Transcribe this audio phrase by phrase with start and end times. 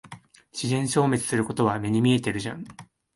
[0.51, 2.65] 自然消滅することは目に見えてるじゃん。